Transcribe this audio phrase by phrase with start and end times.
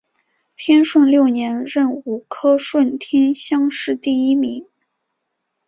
[0.55, 4.65] 天顺六年壬午科顺天乡试第一名。